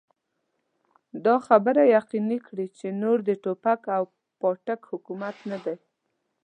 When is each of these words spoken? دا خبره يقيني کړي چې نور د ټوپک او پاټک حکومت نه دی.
دا 1.25 1.35
خبره 1.47 1.83
يقيني 1.97 2.37
کړي 2.47 2.67
چې 2.77 2.87
نور 3.01 3.17
د 3.27 3.29
ټوپک 3.43 3.81
او 3.97 4.03
پاټک 4.39 4.81
حکومت 4.91 5.37
نه 5.51 5.57
دی. 5.65 5.75